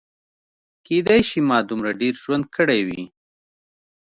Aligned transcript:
کیدای 0.85 1.21
شي 1.29 1.39
ما 1.49 1.57
دومره 1.69 1.91
ډېر 2.01 2.13
ژوند 2.23 2.45
کړی 2.55 2.79
وي. 2.87 3.03